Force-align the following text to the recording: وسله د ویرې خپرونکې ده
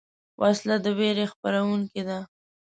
وسله 0.41 0.75
د 0.83 0.85
ویرې 0.99 1.25
خپرونکې 1.31 2.01
ده 2.07 2.19